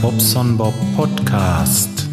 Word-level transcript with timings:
Bobson 0.00 0.56
Bob 0.56 0.74
Podcast. 0.96 2.08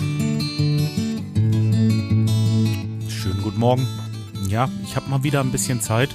Schönen 3.09 3.41
guten 3.41 3.59
Morgen. 3.59 3.88
Ja, 4.50 4.70
ich 4.84 4.96
habe 4.96 5.09
mal 5.09 5.23
wieder 5.23 5.39
ein 5.41 5.52
bisschen 5.52 5.82
Zeit, 5.82 6.10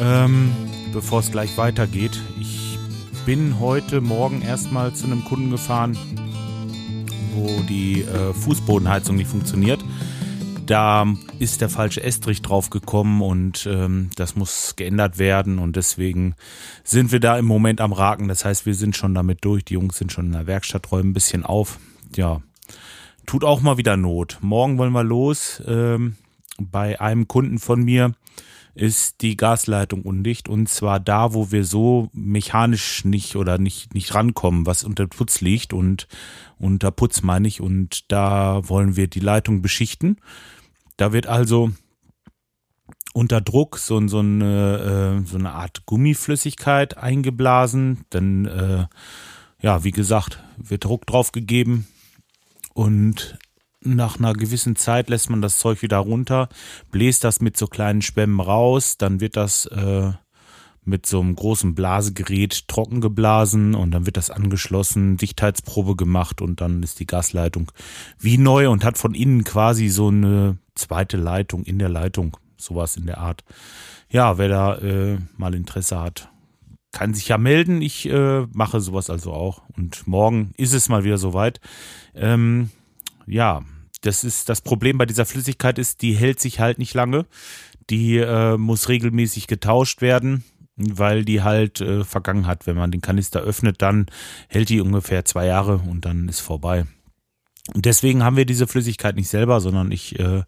ähm, 0.00 0.50
bevor 0.92 1.20
es 1.20 1.30
gleich 1.30 1.56
weitergeht. 1.56 2.20
Ich 2.40 2.78
bin 3.26 3.60
heute 3.60 4.00
Morgen 4.00 4.42
erstmal 4.42 4.92
zu 4.94 5.06
einem 5.06 5.24
Kunden 5.24 5.50
gefahren, 5.50 5.96
wo 7.34 7.62
die 7.68 8.02
äh, 8.02 8.32
Fußbodenheizung 8.34 9.16
nicht 9.16 9.28
funktioniert 9.28 9.79
da 10.70 11.04
ist 11.40 11.60
der 11.60 11.68
falsche 11.68 12.00
Estrich 12.00 12.42
draufgekommen 12.42 13.22
und 13.22 13.66
ähm, 13.66 14.10
das 14.14 14.36
muss 14.36 14.76
geändert 14.76 15.18
werden 15.18 15.58
und 15.58 15.74
deswegen 15.74 16.36
sind 16.84 17.10
wir 17.10 17.18
da 17.18 17.36
im 17.36 17.44
Moment 17.44 17.80
am 17.80 17.92
Raken. 17.92 18.28
Das 18.28 18.44
heißt, 18.44 18.66
wir 18.66 18.74
sind 18.76 18.96
schon 18.96 19.12
damit 19.12 19.44
durch. 19.44 19.64
Die 19.64 19.74
Jungs 19.74 19.98
sind 19.98 20.12
schon 20.12 20.26
in 20.26 20.32
der 20.32 20.46
Werkstatt, 20.46 20.92
räumen 20.92 21.10
ein 21.10 21.14
bisschen 21.14 21.44
auf. 21.44 21.80
Ja, 22.14 22.40
tut 23.26 23.42
auch 23.42 23.60
mal 23.62 23.78
wieder 23.78 23.96
Not. 23.96 24.38
Morgen 24.42 24.78
wollen 24.78 24.92
wir 24.92 25.02
los. 25.02 25.60
Ähm, 25.66 26.14
bei 26.56 27.00
einem 27.00 27.26
Kunden 27.26 27.58
von 27.58 27.82
mir 27.82 28.12
ist 28.76 29.22
die 29.22 29.36
Gasleitung 29.36 30.02
undicht 30.02 30.48
und 30.48 30.68
zwar 30.68 31.00
da, 31.00 31.34
wo 31.34 31.50
wir 31.50 31.64
so 31.64 32.10
mechanisch 32.12 33.04
nicht 33.04 33.34
oder 33.34 33.58
nicht, 33.58 33.92
nicht 33.92 34.14
rankommen, 34.14 34.66
was 34.66 34.84
unter 34.84 35.08
Putz 35.08 35.40
liegt 35.40 35.72
und 35.72 36.06
unter 36.60 36.92
Putz 36.92 37.22
meine 37.22 37.48
ich 37.48 37.60
und 37.60 38.04
da 38.12 38.68
wollen 38.68 38.94
wir 38.94 39.08
die 39.08 39.18
Leitung 39.18 39.62
beschichten 39.62 40.18
da 41.00 41.12
wird 41.12 41.26
also 41.26 41.70
unter 43.14 43.40
Druck 43.40 43.78
so, 43.78 44.06
so, 44.06 44.18
eine, 44.18 45.22
äh, 45.22 45.26
so 45.26 45.38
eine 45.38 45.52
Art 45.52 45.86
Gummiflüssigkeit 45.86 46.98
eingeblasen. 46.98 48.04
Dann, 48.10 48.44
äh, 48.44 48.86
ja, 49.62 49.82
wie 49.82 49.92
gesagt, 49.92 50.42
wird 50.58 50.84
Druck 50.84 51.06
drauf 51.06 51.32
gegeben 51.32 51.88
und 52.74 53.38
nach 53.82 54.18
einer 54.18 54.34
gewissen 54.34 54.76
Zeit 54.76 55.08
lässt 55.08 55.30
man 55.30 55.40
das 55.40 55.56
Zeug 55.56 55.80
wieder 55.80 55.98
runter, 55.98 56.50
bläst 56.90 57.24
das 57.24 57.40
mit 57.40 57.56
so 57.56 57.66
kleinen 57.66 58.02
Schwämmen 58.02 58.40
raus, 58.40 58.98
dann 58.98 59.20
wird 59.20 59.36
das 59.36 59.64
äh, 59.66 60.12
mit 60.84 61.06
so 61.06 61.20
einem 61.20 61.34
großen 61.34 61.74
Blasegerät 61.74 62.68
trocken 62.68 63.00
geblasen 63.00 63.74
und 63.74 63.92
dann 63.92 64.04
wird 64.04 64.18
das 64.18 64.30
angeschlossen, 64.30 65.16
Dichtheitsprobe 65.16 65.96
gemacht 65.96 66.42
und 66.42 66.60
dann 66.60 66.82
ist 66.82 67.00
die 67.00 67.06
Gasleitung 67.06 67.72
wie 68.18 68.36
neu 68.36 68.68
und 68.68 68.84
hat 68.84 68.98
von 68.98 69.14
innen 69.14 69.44
quasi 69.44 69.88
so 69.88 70.08
eine 70.08 70.58
zweite 70.80 71.16
Leitung 71.16 71.64
in 71.64 71.78
der 71.78 71.88
Leitung, 71.88 72.36
sowas 72.56 72.96
in 72.96 73.06
der 73.06 73.18
Art. 73.18 73.44
Ja, 74.10 74.38
wer 74.38 74.48
da 74.48 74.78
äh, 74.78 75.18
mal 75.36 75.54
Interesse 75.54 76.00
hat, 76.00 76.28
kann 76.92 77.14
sich 77.14 77.28
ja 77.28 77.38
melden. 77.38 77.82
Ich 77.82 78.08
äh, 78.08 78.46
mache 78.52 78.80
sowas 78.80 79.10
also 79.10 79.32
auch 79.32 79.62
und 79.76 80.06
morgen 80.06 80.52
ist 80.56 80.74
es 80.74 80.88
mal 80.88 81.04
wieder 81.04 81.18
soweit. 81.18 81.60
Ähm, 82.14 82.70
ja, 83.26 83.62
das 84.02 84.24
ist 84.24 84.48
das 84.48 84.60
Problem 84.60 84.98
bei 84.98 85.06
dieser 85.06 85.26
Flüssigkeit 85.26 85.78
ist, 85.78 86.02
die 86.02 86.14
hält 86.14 86.40
sich 86.40 86.58
halt 86.58 86.78
nicht 86.78 86.94
lange. 86.94 87.26
Die 87.90 88.16
äh, 88.16 88.56
muss 88.56 88.88
regelmäßig 88.88 89.46
getauscht 89.46 90.00
werden 90.00 90.44
weil 90.80 91.24
die 91.24 91.42
halt 91.42 91.80
äh, 91.80 92.04
vergangen 92.04 92.46
hat. 92.46 92.66
Wenn 92.66 92.76
man 92.76 92.90
den 92.90 93.00
Kanister 93.00 93.40
öffnet, 93.40 93.82
dann 93.82 94.06
hält 94.48 94.68
die 94.68 94.80
ungefähr 94.80 95.24
zwei 95.24 95.46
Jahre 95.46 95.82
und 95.86 96.04
dann 96.04 96.28
ist 96.28 96.40
vorbei. 96.40 96.86
Deswegen 97.74 98.24
haben 98.24 98.36
wir 98.36 98.46
diese 98.46 98.66
Flüssigkeit 98.66 99.16
nicht 99.16 99.28
selber, 99.28 99.60
sondern 99.60 99.92
ich 99.92 100.18
äh, 100.18 100.42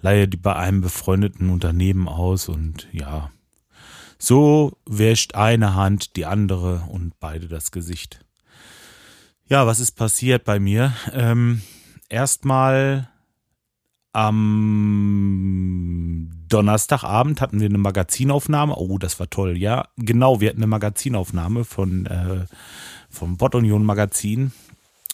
leihe 0.00 0.28
die 0.28 0.36
bei 0.36 0.54
einem 0.54 0.80
befreundeten 0.80 1.50
Unternehmen 1.50 2.08
aus 2.08 2.48
und 2.48 2.88
ja, 2.92 3.30
so 4.18 4.76
wäscht 4.86 5.34
eine 5.34 5.74
Hand 5.74 6.16
die 6.16 6.26
andere 6.26 6.84
und 6.88 7.18
beide 7.20 7.48
das 7.48 7.70
Gesicht. 7.70 8.24
Ja, 9.48 9.66
was 9.66 9.80
ist 9.80 9.92
passiert 9.92 10.44
bei 10.44 10.60
mir? 10.60 10.92
Ähm, 11.12 11.62
Erstmal 12.08 13.10
am 14.12 15.10
Donnerstagabend 16.48 17.42
hatten 17.42 17.60
wir 17.60 17.68
eine 17.68 17.76
Magazinaufnahme. 17.78 18.74
Oh, 18.76 18.96
das 18.98 19.20
war 19.20 19.28
toll. 19.28 19.58
Ja, 19.58 19.88
genau, 19.96 20.40
wir 20.40 20.48
hatten 20.48 20.60
eine 20.60 20.66
Magazinaufnahme 20.66 21.64
von 21.64 22.06
äh, 22.06 22.46
vom 23.10 23.36
Bot 23.36 23.54
Union 23.54 23.84
Magazin. 23.84 24.52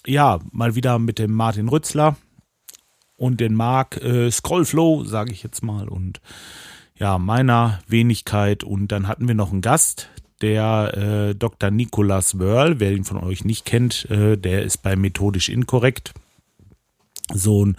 Ja, 0.06 0.40
mal 0.52 0.74
wieder 0.74 0.98
mit 0.98 1.18
dem 1.18 1.32
Martin 1.32 1.68
Rützler 1.68 2.16
und 3.16 3.40
den 3.40 3.54
Mark 3.54 3.96
äh, 4.02 4.30
Scrollflow, 4.30 5.04
sage 5.04 5.32
ich 5.32 5.42
jetzt 5.42 5.62
mal, 5.62 5.88
und 5.88 6.20
ja, 6.98 7.18
meiner 7.18 7.80
Wenigkeit. 7.86 8.64
Und 8.64 8.88
dann 8.88 9.08
hatten 9.08 9.28
wir 9.28 9.34
noch 9.34 9.50
einen 9.50 9.62
Gast, 9.62 10.10
der 10.42 11.30
äh, 11.30 11.34
Dr. 11.34 11.70
Nicolas 11.70 12.38
Wörl. 12.38 12.80
Wer 12.80 12.92
ihn 12.92 13.04
von 13.04 13.18
euch 13.18 13.44
nicht 13.44 13.64
kennt, 13.64 14.08
äh, 14.10 14.36
der 14.36 14.62
ist 14.62 14.82
bei 14.82 14.94
Methodisch 14.94 15.48
Inkorrekt 15.48 16.12
so 17.32 17.64
ein 17.64 17.76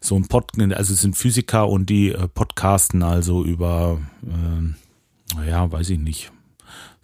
so 0.00 0.16
ein 0.16 0.26
Pod, 0.26 0.52
also 0.72 0.94
sind 0.94 1.16
Physiker 1.16 1.68
und 1.68 1.90
die 1.90 2.12
äh, 2.12 2.28
podcasten 2.28 3.02
also 3.02 3.44
über, 3.44 4.00
äh, 4.24 5.34
naja, 5.34 5.70
weiß 5.70 5.90
ich 5.90 5.98
nicht, 5.98 6.32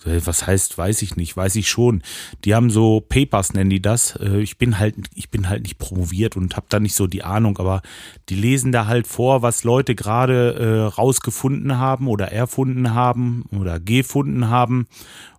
was 0.05 0.47
heißt, 0.47 0.77
weiß 0.79 1.03
ich 1.03 1.17
nicht, 1.17 1.37
weiß 1.37 1.57
ich 1.57 1.69
schon. 1.69 2.03
Die 2.45 2.55
haben 2.55 2.71
so 2.71 3.01
Papers, 3.01 3.55
nennen 3.55 3.71
die 3.71 3.83
das. 3.83 4.17
Äh, 4.17 4.41
ich 4.41 4.59
bin 4.59 4.79
halt, 4.79 4.97
ich 5.15 5.31
bin 5.31 5.49
halt 5.49 5.63
nicht 5.63 5.79
promoviert 5.79 6.37
und 6.37 6.57
habe 6.57 6.67
da 6.69 6.81
nicht 6.81 6.95
so 6.95 7.07
die 7.07 7.23
Ahnung, 7.23 7.59
aber 7.59 7.83
die 8.29 8.35
lesen 8.35 8.73
da 8.73 8.87
halt 8.87 9.07
vor, 9.07 9.43
was 9.43 9.65
Leute 9.65 9.95
gerade 9.95 10.55
äh, 10.55 10.95
rausgefunden 10.95 11.79
haben 11.79 12.09
oder 12.09 12.33
erfunden 12.33 12.95
haben 12.95 13.45
oder 13.53 13.79
gefunden 13.81 14.49
haben 14.49 14.87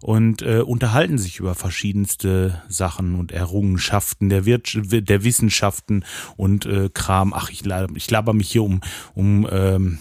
und 0.01 0.41
äh, 0.41 0.61
unterhalten 0.61 1.17
sich 1.17 1.39
über 1.39 1.55
verschiedenste 1.55 2.61
Sachen 2.69 3.15
und 3.15 3.31
Errungenschaften 3.31 4.29
der, 4.29 4.45
Wirtschaft, 4.45 4.87
der 4.91 5.23
Wissenschaften 5.23 6.03
und 6.37 6.65
äh, 6.65 6.89
Kram. 6.93 7.33
Ach, 7.33 7.49
ich, 7.49 7.63
ich 7.95 8.11
laber 8.11 8.33
mich 8.33 8.51
hier 8.51 8.63
um, 8.63 8.81
um, 9.13 9.47
ähm, 9.51 9.99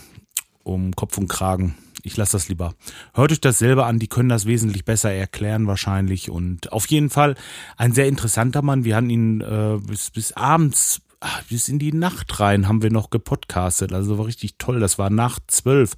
um 0.62 0.94
Kopf 0.94 1.19
und 1.19 1.28
Kragen 1.28 1.75
ich 2.03 2.17
lasse 2.17 2.33
das 2.33 2.49
lieber. 2.49 2.75
Hört 3.15 3.33
euch 3.33 3.41
das 3.41 3.59
selber 3.59 3.87
an, 3.87 3.99
die 3.99 4.09
können 4.09 4.29
das 4.29 4.47
wesentlich 4.47 4.85
besser 4.85 5.13
erklären 5.13 5.67
wahrscheinlich. 5.67 6.31
Und 6.31 6.73
auf 6.73 6.87
jeden 6.87 7.11
Fall 7.11 7.35
ein 7.77 7.93
sehr 7.93 8.07
interessanter 8.07 8.63
Mann. 8.63 8.85
Wir 8.85 8.97
haben 8.97 9.11
ihn 9.11 9.41
äh, 9.41 9.79
bis, 9.87 10.11
bis 10.11 10.33
abends, 10.33 11.01
ach, 11.21 11.43
bis 11.45 11.69
in 11.69 11.79
die 11.79 11.93
Nacht 11.93 12.41
rein 12.41 12.69
haben 12.69 12.83
wir 12.83 12.91
noch 12.91 13.11
gepodcastet. 13.11 13.93
Also 13.93 14.19
war 14.19 14.27
richtig 14.27 14.57
toll. 14.59 14.81
Das 14.81 14.99
war 14.99 15.11
nach 15.11 15.39
zwölf. 15.47 15.95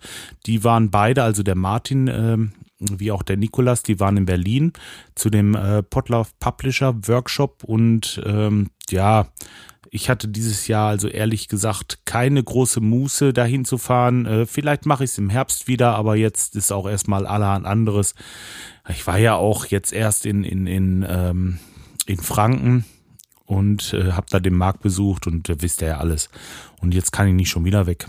Die 0.46 0.64
waren 0.64 0.90
beide, 0.90 1.22
also 1.22 1.42
der 1.42 1.56
Martin 1.56 2.08
äh, 2.08 2.38
wie 2.80 3.12
auch 3.12 3.22
der 3.22 3.36
Nikolas, 3.36 3.82
die 3.82 4.00
waren 4.00 4.16
in 4.16 4.26
Berlin 4.26 4.72
zu 5.14 5.30
dem 5.30 5.54
äh, 5.54 5.82
Potlauf 5.82 6.38
Publisher 6.38 6.94
Workshop 7.06 7.64
und 7.64 8.20
ähm, 8.26 8.70
ja, 8.90 9.28
ich 9.94 10.10
hatte 10.10 10.26
dieses 10.26 10.66
Jahr 10.66 10.88
also 10.88 11.06
ehrlich 11.06 11.46
gesagt 11.46 12.00
keine 12.04 12.42
große 12.42 12.80
Muße 12.80 13.32
dahin 13.32 13.64
zu 13.64 13.78
fahren. 13.78 14.26
Äh, 14.26 14.44
vielleicht 14.44 14.86
mache 14.86 15.04
ich 15.04 15.10
es 15.10 15.18
im 15.18 15.30
Herbst 15.30 15.68
wieder, 15.68 15.94
aber 15.94 16.16
jetzt 16.16 16.56
ist 16.56 16.72
auch 16.72 16.88
erstmal 16.88 17.28
allerhand 17.28 17.64
anderes. 17.64 18.16
Ich 18.88 19.06
war 19.06 19.18
ja 19.18 19.36
auch 19.36 19.66
jetzt 19.66 19.92
erst 19.92 20.26
in, 20.26 20.42
in, 20.42 20.66
in, 20.66 21.06
ähm, 21.08 21.60
in 22.06 22.18
Franken 22.18 22.84
und 23.46 23.92
äh, 23.92 24.10
habe 24.10 24.26
da 24.30 24.40
den 24.40 24.56
Markt 24.56 24.82
besucht 24.82 25.28
und 25.28 25.48
äh, 25.48 25.62
wisst 25.62 25.80
ihr 25.80 25.88
ja 25.88 25.98
alles. 25.98 26.28
Und 26.80 26.92
jetzt 26.92 27.12
kann 27.12 27.28
ich 27.28 27.34
nicht 27.34 27.50
schon 27.50 27.64
wieder 27.64 27.86
weg. 27.86 28.08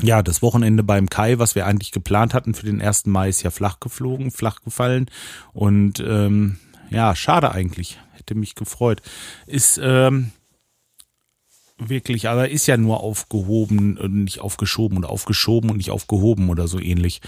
Ja, 0.00 0.22
das 0.22 0.40
Wochenende 0.40 0.82
beim 0.82 1.10
Kai, 1.10 1.40
was 1.40 1.56
wir 1.56 1.66
eigentlich 1.66 1.92
geplant 1.92 2.32
hatten 2.32 2.54
für 2.54 2.64
den 2.64 2.80
1. 2.80 3.04
Mai, 3.04 3.28
ist 3.28 3.42
ja 3.42 3.50
flach 3.50 3.80
geflogen, 3.80 4.30
flach 4.30 4.62
gefallen. 4.62 5.10
Und 5.52 6.00
ähm, 6.00 6.56
ja, 6.88 7.14
schade 7.14 7.52
eigentlich 7.52 7.98
hätte 8.22 8.34
mich 8.34 8.54
gefreut. 8.54 9.02
Ist 9.46 9.80
ähm, 9.82 10.32
wirklich, 11.78 12.28
aber 12.28 12.48
ist 12.48 12.66
ja 12.66 12.76
nur 12.76 13.00
aufgehoben, 13.00 14.24
nicht 14.24 14.40
aufgeschoben 14.40 14.98
oder 14.98 15.10
aufgeschoben 15.10 15.70
und 15.70 15.76
nicht 15.76 15.90
aufgehoben 15.90 16.48
oder 16.48 16.68
so 16.68 16.78
ähnlich. 16.78 17.20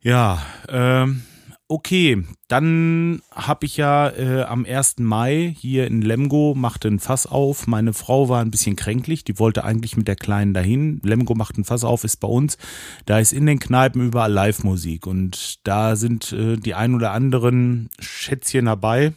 Ja, 0.00 0.42
ähm, 0.68 1.22
okay, 1.68 2.24
dann 2.48 3.22
habe 3.32 3.64
ich 3.64 3.78
ja 3.78 4.10
äh, 4.10 4.42
am 4.42 4.66
1. 4.66 4.98
Mai 4.98 5.54
hier 5.58 5.86
in 5.86 6.02
Lemgo, 6.02 6.54
machte 6.54 6.88
ein 6.88 6.98
Fass 6.98 7.26
auf. 7.26 7.66
Meine 7.66 7.94
Frau 7.94 8.28
war 8.28 8.42
ein 8.42 8.50
bisschen 8.50 8.76
kränklich, 8.76 9.24
die 9.24 9.38
wollte 9.38 9.64
eigentlich 9.64 9.96
mit 9.96 10.06
der 10.06 10.16
Kleinen 10.16 10.52
dahin. 10.52 11.00
Lemgo 11.02 11.34
macht 11.34 11.56
ein 11.56 11.64
Fass 11.64 11.84
auf, 11.84 12.04
ist 12.04 12.18
bei 12.18 12.28
uns. 12.28 12.58
Da 13.06 13.18
ist 13.18 13.32
in 13.32 13.46
den 13.46 13.58
Kneipen 13.58 14.06
überall 14.06 14.32
Live-Musik 14.32 15.06
und 15.06 15.66
da 15.66 15.96
sind 15.96 16.32
äh, 16.32 16.56
die 16.56 16.74
ein 16.74 16.94
oder 16.94 17.12
anderen 17.12 17.88
Schätzchen 17.98 18.66
dabei 18.66 19.14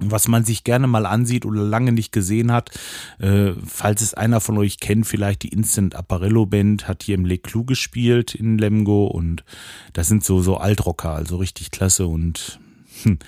was 0.00 0.28
man 0.28 0.44
sich 0.44 0.64
gerne 0.64 0.86
mal 0.86 1.06
ansieht 1.06 1.44
oder 1.44 1.62
lange 1.62 1.92
nicht 1.92 2.12
gesehen 2.12 2.52
hat. 2.52 2.70
Äh, 3.18 3.52
falls 3.66 4.02
es 4.02 4.14
einer 4.14 4.40
von 4.40 4.58
euch 4.58 4.80
kennt, 4.80 5.06
vielleicht 5.06 5.42
die 5.42 5.48
Instant 5.48 5.94
Apparello 5.94 6.46
Band 6.46 6.88
hat 6.88 7.02
hier 7.02 7.14
im 7.14 7.26
Le 7.26 7.38
Clou 7.38 7.64
gespielt 7.64 8.34
in 8.34 8.58
Lemgo 8.58 9.06
und 9.06 9.44
das 9.92 10.08
sind 10.08 10.24
so 10.24 10.40
so 10.40 10.56
Altrocker, 10.56 11.10
also 11.14 11.36
richtig 11.36 11.70
klasse 11.70 12.06
und 12.06 12.58
hm, 13.02 13.18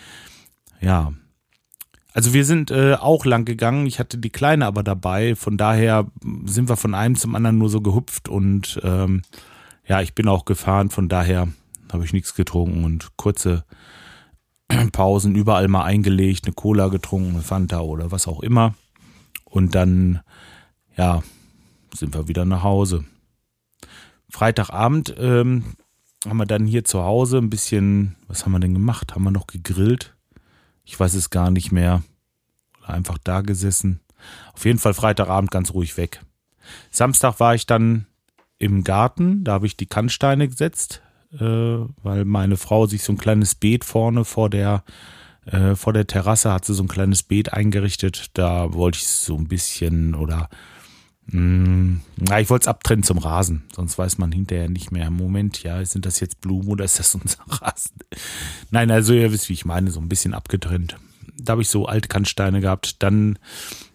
ja. 0.80 1.12
Also 2.14 2.34
wir 2.34 2.44
sind 2.44 2.70
äh, 2.70 2.94
auch 2.94 3.24
lang 3.24 3.46
gegangen. 3.46 3.86
Ich 3.86 3.98
hatte 3.98 4.18
die 4.18 4.30
Kleine 4.30 4.66
aber 4.66 4.82
dabei. 4.82 5.34
Von 5.34 5.56
daher 5.56 6.06
sind 6.44 6.68
wir 6.68 6.76
von 6.76 6.94
einem 6.94 7.16
zum 7.16 7.34
anderen 7.34 7.56
nur 7.56 7.70
so 7.70 7.80
gehüpft 7.80 8.28
und 8.28 8.78
ähm, 8.82 9.22
ja, 9.86 10.02
ich 10.02 10.14
bin 10.14 10.28
auch 10.28 10.44
gefahren. 10.44 10.90
Von 10.90 11.08
daher 11.08 11.48
habe 11.90 12.04
ich 12.04 12.12
nichts 12.12 12.34
getrunken 12.34 12.84
und 12.84 13.16
kurze 13.16 13.64
Pausen 14.92 15.34
überall 15.34 15.68
mal 15.68 15.84
eingelegt, 15.84 16.46
eine 16.46 16.54
Cola 16.54 16.88
getrunken, 16.88 17.34
eine 17.34 17.42
Fanta 17.42 17.80
oder 17.80 18.10
was 18.10 18.26
auch 18.26 18.42
immer. 18.42 18.74
Und 19.44 19.74
dann, 19.74 20.20
ja, 20.96 21.22
sind 21.94 22.14
wir 22.14 22.28
wieder 22.28 22.44
nach 22.44 22.62
Hause. 22.62 23.04
Freitagabend 24.30 25.14
ähm, 25.18 25.76
haben 26.26 26.38
wir 26.38 26.46
dann 26.46 26.66
hier 26.66 26.84
zu 26.84 27.02
Hause 27.02 27.38
ein 27.38 27.50
bisschen, 27.50 28.16
was 28.28 28.44
haben 28.44 28.52
wir 28.52 28.60
denn 28.60 28.74
gemacht? 28.74 29.14
Haben 29.14 29.24
wir 29.24 29.30
noch 29.30 29.46
gegrillt? 29.46 30.14
Ich 30.84 30.98
weiß 30.98 31.14
es 31.14 31.30
gar 31.30 31.50
nicht 31.50 31.70
mehr. 31.70 32.02
Oder 32.80 32.94
einfach 32.94 33.18
da 33.22 33.42
gesessen. 33.42 34.00
Auf 34.54 34.64
jeden 34.64 34.78
Fall 34.78 34.94
Freitagabend 34.94 35.50
ganz 35.50 35.74
ruhig 35.74 35.96
weg. 35.96 36.22
Samstag 36.90 37.40
war 37.40 37.54
ich 37.54 37.66
dann 37.66 38.06
im 38.58 38.84
Garten, 38.84 39.44
da 39.44 39.54
habe 39.54 39.66
ich 39.66 39.76
die 39.76 39.86
Kannsteine 39.86 40.48
gesetzt, 40.48 41.02
weil 41.40 42.24
meine 42.24 42.56
Frau 42.56 42.86
sich 42.86 43.02
so 43.02 43.12
ein 43.12 43.18
kleines 43.18 43.54
Beet 43.54 43.84
vorne 43.84 44.24
vor 44.24 44.50
der 44.50 44.84
äh, 45.46 45.74
vor 45.74 45.92
der 45.92 46.06
Terrasse 46.06 46.52
hat 46.52 46.64
sie 46.64 46.74
so 46.74 46.84
ein 46.84 46.88
kleines 46.88 47.22
Beet 47.22 47.52
eingerichtet. 47.52 48.30
Da 48.34 48.72
wollte 48.74 48.98
ich 48.98 49.08
so 49.08 49.36
ein 49.36 49.48
bisschen 49.48 50.14
oder 50.14 50.48
mh, 51.26 51.40
mm, 51.40 52.00
na, 52.16 52.40
ich 52.40 52.50
wollte 52.50 52.64
es 52.64 52.68
abtrennen 52.68 53.02
zum 53.02 53.18
Rasen, 53.18 53.64
sonst 53.74 53.98
weiß 53.98 54.18
man 54.18 54.32
hinterher 54.32 54.68
nicht 54.68 54.92
mehr. 54.92 55.10
Moment, 55.10 55.62
ja, 55.62 55.84
sind 55.84 56.06
das 56.06 56.20
jetzt 56.20 56.40
Blumen 56.40 56.68
oder 56.68 56.84
ist 56.84 56.98
das 56.98 57.14
unser 57.14 57.42
Rasen? 57.48 57.96
Nein, 58.70 58.90
also 58.90 59.14
ihr 59.14 59.32
wisst, 59.32 59.48
wie 59.48 59.54
ich 59.54 59.64
meine, 59.64 59.90
so 59.90 60.00
ein 60.00 60.08
bisschen 60.08 60.34
abgetrennt. 60.34 60.96
Da 61.38 61.52
habe 61.52 61.62
ich 61.62 61.68
so 61.68 61.86
alte 61.86 62.08
Kannsteine 62.08 62.60
gehabt. 62.60 63.02
Dann 63.02 63.38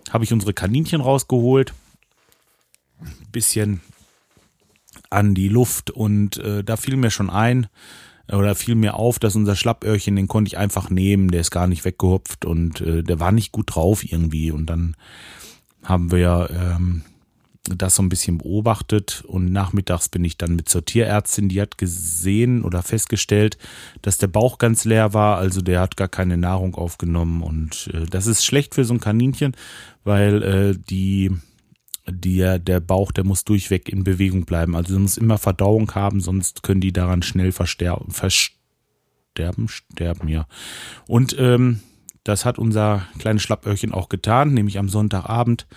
habe 0.10 0.24
ich 0.24 0.34
unsere 0.34 0.54
Kaninchen 0.54 1.02
rausgeholt. 1.02 1.74
Bisschen 3.32 3.80
an 5.10 5.36
die 5.36 5.50
Luft 5.50 5.92
und 5.92 6.38
äh, 6.38 6.64
da 6.64 6.78
fiel 6.78 6.98
mir 6.98 7.12
schon 7.12 7.30
ein, 7.30 7.68
oder 8.32 8.56
fiel 8.56 8.76
mir 8.76 8.96
auf, 8.96 9.20
dass 9.20 9.36
unser 9.36 9.56
Schlappöhrchen, 9.56 10.16
den 10.16 10.28
konnte 10.28 10.50
ich 10.50 10.58
einfach 10.58 10.90
nehmen, 10.90 11.32
der 11.32 11.42
ist 11.42 11.52
gar 11.52 11.68
nicht 11.68 11.86
weggehupft 11.86 12.46
und 12.46 12.82
äh, 12.82 13.04
der 13.04 13.20
war 13.20 13.32
nicht 13.32 13.52
gut 13.52 13.76
drauf 13.76 14.04
irgendwie. 14.04 14.52
Und 14.52 14.66
dann 14.66 14.98
haben 15.84 16.12
wir 16.12 16.50
ähm, 16.52 17.04
das 17.64 17.96
so 17.96 18.04
ein 18.04 18.10
bisschen 18.10 18.38
beobachtet 18.38 19.24
und 19.28 19.52
nachmittags 19.52 20.10
bin 20.10 20.24
ich 20.24 20.38
dann 20.38 20.56
mit 20.56 20.70
zur 20.70 20.86
Tierärztin, 20.86 21.50
die 21.50 21.62
hat 21.62 21.78
gesehen 21.78 22.64
oder 22.64 22.84
festgestellt, 22.84 23.58
dass 24.02 24.18
der 24.18 24.28
Bauch 24.28 24.58
ganz 24.58 24.86
leer 24.86 25.14
war, 25.14 25.38
also 25.38 25.62
der 25.62 25.82
hat 25.82 25.98
gar 25.98 26.08
keine 26.08 26.38
Nahrung 26.38 26.76
aufgenommen 26.76 27.42
und 27.42 27.90
äh, 27.94 28.06
das 28.10 28.28
ist 28.28 28.46
schlecht 28.46 28.76
für 28.76 28.86
so 28.86 28.94
ein 28.94 29.00
Kaninchen, 29.00 29.56
weil 30.04 30.44
äh, 30.44 30.76
die 30.90 31.32
die, 32.10 32.58
der 32.60 32.80
Bauch, 32.80 33.12
der 33.12 33.24
muss 33.24 33.44
durchweg 33.44 33.90
in 33.90 34.04
Bewegung 34.04 34.46
bleiben. 34.46 34.76
Also 34.76 34.96
er 34.96 35.00
muss 35.00 35.18
immer 35.18 35.38
Verdauung 35.38 35.94
haben, 35.96 36.22
sonst 36.22 36.64
können 36.64 36.82
die 36.82 36.94
daran 36.94 37.22
schnell 37.22 37.52
versterben, 37.52 38.12
versterben, 38.12 39.68
sterben, 39.68 40.28
ja. 40.28 40.48
Und 41.08 41.36
ähm, 41.40 41.82
das 42.24 42.46
hat 42.46 42.60
unser 42.60 43.08
kleines 43.20 43.44
Schlappöhrchen 43.44 43.94
auch 43.94 44.10
getan, 44.10 44.54
nämlich 44.54 44.78
am 44.78 44.90
Sonntagabend 44.90 45.68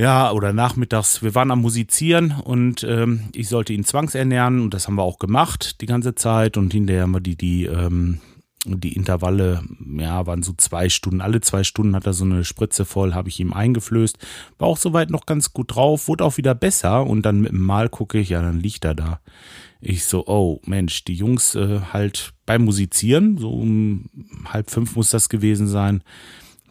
ja, 0.00 0.32
oder 0.32 0.54
nachmittags, 0.54 1.22
wir 1.22 1.34
waren 1.34 1.50
am 1.50 1.60
Musizieren 1.60 2.32
und 2.42 2.84
ähm, 2.84 3.24
ich 3.34 3.48
sollte 3.48 3.74
ihn 3.74 3.84
zwangsernähren 3.84 4.62
und 4.62 4.72
das 4.72 4.86
haben 4.86 4.94
wir 4.94 5.02
auch 5.02 5.18
gemacht 5.18 5.82
die 5.82 5.86
ganze 5.86 6.14
Zeit 6.14 6.56
und 6.56 6.72
hinterher 6.72 7.02
haben 7.02 7.10
wir 7.10 7.20
die, 7.20 7.36
die, 7.36 7.66
ähm, 7.66 8.18
die 8.66 8.94
Intervalle, 8.94 9.62
ja, 9.96 10.26
waren 10.26 10.42
so 10.42 10.52
zwei 10.56 10.88
Stunden. 10.88 11.20
Alle 11.20 11.40
zwei 11.40 11.64
Stunden 11.64 11.96
hat 11.96 12.06
er 12.06 12.12
so 12.12 12.24
eine 12.24 12.44
Spritze 12.44 12.84
voll, 12.84 13.14
habe 13.14 13.28
ich 13.28 13.40
ihm 13.40 13.52
eingeflößt. 13.52 14.18
War 14.58 14.68
auch 14.68 14.76
soweit 14.76 15.10
noch 15.10 15.26
ganz 15.26 15.52
gut 15.52 15.74
drauf, 15.74 16.08
wurde 16.08 16.24
auch 16.24 16.36
wieder 16.36 16.54
besser 16.54 17.06
und 17.06 17.22
dann 17.22 17.40
mit 17.40 17.52
dem 17.52 17.62
Mal 17.62 17.88
gucke 17.88 18.18
ich, 18.18 18.30
ja, 18.30 18.42
dann 18.42 18.60
liegt 18.60 18.84
er 18.84 18.94
da. 18.94 19.20
Ich 19.80 20.04
so, 20.04 20.26
oh 20.26 20.60
Mensch, 20.66 21.04
die 21.04 21.14
Jungs 21.14 21.54
äh, 21.54 21.80
halt 21.92 22.34
beim 22.44 22.64
Musizieren, 22.64 23.38
so 23.38 23.50
um 23.50 24.10
halb 24.44 24.70
fünf 24.70 24.94
muss 24.94 25.08
das 25.08 25.30
gewesen 25.30 25.66
sein, 25.66 26.02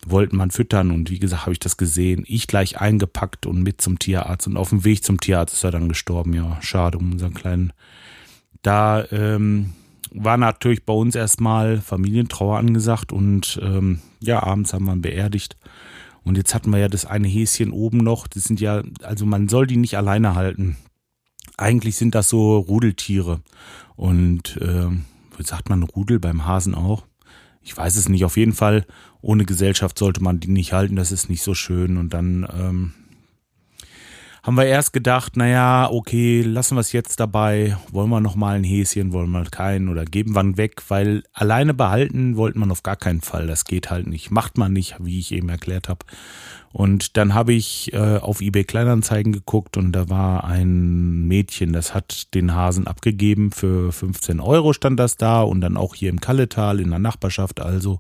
wollten 0.06 0.38
man 0.38 0.52
füttern 0.52 0.92
und 0.92 1.10
wie 1.10 1.20
gesagt, 1.20 1.44
habe 1.44 1.54
ich 1.54 1.60
das 1.60 1.78
gesehen. 1.78 2.24
Ich 2.28 2.46
gleich 2.46 2.80
eingepackt 2.80 3.48
und 3.48 3.64
mit 3.64 3.82
zum 3.82 3.98
Tierarzt 3.98 4.46
und 4.46 4.58
auf 4.58 4.70
dem 4.70 4.86
Weg 4.86 5.04
zum 5.04 5.20
Tierarzt 5.20 5.56
ist 5.56 5.64
er 5.64 5.72
dann 5.72 5.90
gestorben. 5.90 6.34
Ja, 6.34 6.62
schade 6.62 7.00
um 7.00 7.14
unseren 7.14 7.34
kleinen. 7.34 7.74
Da 8.62 9.06
ähm, 9.12 9.74
war 10.12 10.38
natürlich 10.38 10.86
bei 10.86 10.94
uns 10.94 11.16
erstmal 11.16 11.82
Familientrauer 11.82 12.58
angesagt 12.58 13.12
und 13.12 13.60
ähm, 13.62 14.00
ja, 14.20 14.42
abends 14.44 14.74
haben 14.74 14.86
wir 14.86 14.94
ihn 14.94 15.02
beerdigt. 15.02 15.58
Und 16.24 16.38
jetzt 16.38 16.54
hatten 16.54 16.72
wir 16.72 16.80
ja 16.80 16.90
das 16.90 17.06
eine 17.06 17.28
Häschen 17.28 17.72
oben 17.72 18.00
noch. 18.00 18.28
Das 18.28 18.44
sind 18.44 18.60
ja, 18.60 18.84
also 19.04 19.26
man 19.26 19.48
soll 19.48 19.68
die 19.68 19.78
nicht 19.78 19.98
alleine 19.98 20.36
halten. 20.36 20.78
Eigentlich 21.58 21.96
sind 21.96 22.16
das 22.16 22.30
so 22.30 22.58
Rudeltiere. 22.58 23.42
Und 23.96 24.58
äh, 24.58 24.88
sagt 25.44 25.70
man 25.70 25.84
Rudel 25.84 26.20
beim 26.20 26.46
Hasen 26.46 26.76
auch? 26.76 27.06
Ich 27.62 27.76
weiß 27.76 27.96
es 27.96 28.10
nicht. 28.10 28.26
Auf 28.26 28.38
jeden 28.38 28.54
Fall 28.54 28.86
ohne 29.22 29.46
Gesellschaft 29.46 29.98
sollte 29.98 30.24
man 30.24 30.40
die 30.40 30.48
nicht 30.48 30.74
halten, 30.74 30.96
das 30.96 31.12
ist 31.12 31.30
nicht 31.30 31.44
so 31.44 31.54
schön. 31.54 31.98
Und 31.98 32.14
dann 32.14 32.48
ähm, 32.54 32.94
haben 34.50 34.58
wir 34.58 34.66
erst 34.66 34.94
gedacht, 34.94 35.38
naja, 35.38 35.92
okay, 35.92 36.42
lassen 36.42 36.76
wir 36.76 36.82
es 36.82 36.92
jetzt 36.92 37.20
dabei, 37.20 37.78
wollen 37.92 38.10
wir 38.10 38.20
nochmal 38.20 38.56
ein 38.56 38.64
Häschen, 38.64 39.14
wollen 39.14 39.30
wir 39.30 39.44
keinen 39.44 39.90
oder 39.90 40.06
geben 40.06 40.34
wir 40.34 40.42
ihn 40.42 40.58
weg, 40.58 40.82
weil 40.88 41.22
alleine 41.34 41.76
behalten 41.76 42.36
wollten 42.36 42.58
man 42.58 42.72
auf 42.72 42.82
gar 42.82 42.96
keinen 42.96 43.22
Fall, 43.22 43.46
das 43.46 43.66
geht 43.66 43.92
halt 43.92 44.08
nicht, 44.08 44.32
macht 44.32 44.58
man 44.58 44.74
nicht, 44.74 44.96
wie 45.02 45.20
ich 45.20 45.34
eben 45.34 45.50
erklärt 45.50 45.88
habe. 45.88 46.04
Und 46.72 47.16
dann 47.16 47.36
habe 47.36 47.54
ich 47.54 47.94
äh, 47.94 48.18
auf 48.18 48.42
eBay 48.42 48.64
Kleinanzeigen 48.64 49.34
geguckt 49.34 49.78
und 49.78 49.92
da 49.92 50.10
war 50.10 50.46
ein 50.46 51.28
Mädchen, 51.28 51.72
das 51.72 51.94
hat 51.94 52.34
den 52.34 52.56
Hasen 52.56 52.88
abgegeben. 52.88 53.52
Für 53.52 53.92
15 53.92 54.40
Euro 54.40 54.74
stand 54.74 55.00
das 55.00 55.16
da 55.16 55.44
und 55.44 55.62
dann 55.62 55.78
auch 55.78 55.94
hier 55.94 56.10
im 56.10 56.22
Kalletal 56.22 56.80
in 56.80 56.90
der 56.90 57.00
Nachbarschaft. 57.00 57.60
Also. 57.60 58.00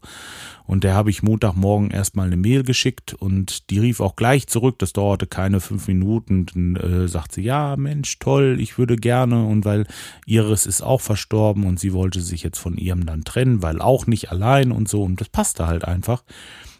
Und 0.69 0.83
der 0.83 0.93
habe 0.93 1.09
ich 1.09 1.23
Montagmorgen 1.23 1.89
erstmal 1.89 2.27
eine 2.27 2.37
Mail 2.37 2.61
geschickt 2.61 3.15
und 3.15 3.71
die 3.71 3.79
rief 3.79 3.99
auch 4.01 4.15
gleich 4.15 4.45
zurück. 4.45 4.77
Das 4.77 4.93
dauerte 4.93 5.25
keine 5.25 5.61
fünf 5.61 5.87
Minuten. 5.87 6.45
Dann 6.45 6.75
äh, 6.75 7.07
sagt 7.07 7.31
sie, 7.31 7.41
ja, 7.41 7.75
Mensch, 7.75 8.19
toll, 8.19 8.57
ich 8.59 8.77
würde 8.77 8.95
gerne. 8.95 9.47
Und 9.47 9.65
weil 9.65 9.87
Iris 10.27 10.67
ist 10.67 10.83
auch 10.83 11.01
verstorben 11.01 11.65
und 11.65 11.79
sie 11.79 11.91
wollte 11.91 12.21
sich 12.21 12.43
jetzt 12.43 12.59
von 12.59 12.77
ihrem 12.77 13.07
dann 13.07 13.23
trennen, 13.23 13.63
weil 13.63 13.81
auch 13.81 14.05
nicht 14.05 14.29
allein 14.29 14.71
und 14.71 14.87
so. 14.87 15.01
Und 15.01 15.19
das 15.19 15.29
passte 15.29 15.65
halt 15.65 15.85
einfach. 15.85 16.23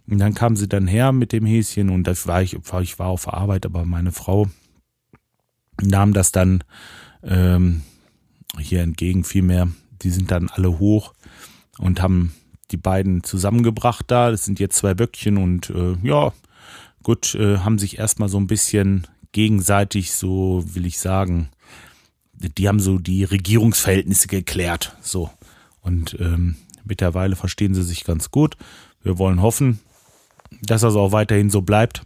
Und 0.07 0.19
dann 0.19 0.35
kam 0.35 0.55
sie 0.55 0.69
dann 0.69 0.85
her 0.85 1.11
mit 1.11 1.31
dem 1.31 1.47
Häschen 1.47 1.89
und 1.89 2.03
das 2.03 2.27
war 2.27 2.43
ich, 2.43 2.55
ich 2.83 2.99
war 2.99 3.07
auf 3.07 3.27
Arbeit, 3.33 3.65
aber 3.65 3.85
meine 3.85 4.11
Frau 4.11 4.45
nahm 5.81 6.13
das 6.13 6.31
dann 6.31 6.63
ähm, 7.23 7.81
hier 8.55 8.83
entgegen 8.83 9.23
vielmehr. 9.23 9.67
Die 10.03 10.11
sind 10.11 10.29
dann 10.29 10.47
alle 10.47 10.77
hoch 10.77 11.15
und 11.79 12.03
haben 12.03 12.33
die 12.71 12.77
beiden 12.77 13.23
zusammengebracht 13.23 14.05
da. 14.07 14.31
Das 14.31 14.45
sind 14.45 14.59
jetzt 14.59 14.77
zwei 14.77 14.93
Böckchen 14.93 15.37
und 15.37 15.69
äh, 15.69 15.95
ja, 16.03 16.33
gut, 17.03 17.35
äh, 17.35 17.57
haben 17.59 17.79
sich 17.79 17.99
erstmal 17.99 18.29
so 18.29 18.39
ein 18.39 18.47
bisschen 18.47 19.07
gegenseitig, 19.31 20.11
so 20.11 20.63
will 20.73 20.85
ich 20.85 20.99
sagen, 20.99 21.49
die 22.33 22.67
haben 22.67 22.79
so 22.79 22.97
die 22.97 23.23
Regierungsverhältnisse 23.23 24.27
geklärt. 24.27 24.95
So. 25.01 25.29
Und 25.81 26.17
ähm, 26.19 26.55
mittlerweile 26.85 27.35
verstehen 27.35 27.73
sie 27.73 27.83
sich 27.83 28.03
ganz 28.03 28.31
gut. 28.31 28.57
Wir 29.01 29.17
wollen 29.17 29.41
hoffen, 29.41 29.79
dass 30.61 30.81
das 30.81 30.95
auch 30.95 31.11
weiterhin 31.11 31.49
so 31.49 31.61
bleibt. 31.61 32.03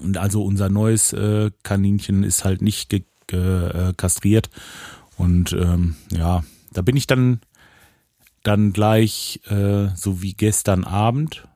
Und 0.00 0.18
also 0.18 0.44
unser 0.44 0.68
neues 0.68 1.12
äh, 1.12 1.50
Kaninchen 1.62 2.22
ist 2.22 2.44
halt 2.44 2.62
nicht 2.62 2.88
ge 2.88 3.04
ge 3.26 3.90
äh, 3.90 3.92
kastriert. 3.96 4.50
Und 5.16 5.52
ähm, 5.52 5.96
ja, 6.10 6.42
da 6.72 6.82
bin 6.82 6.96
ich 6.96 7.06
dann 7.06 7.40
dann 8.42 8.72
gleich, 8.72 9.40
äh, 9.48 9.88
so 9.94 10.22
wie 10.22 10.32
gestern 10.32 10.84
Abend, 10.84 11.46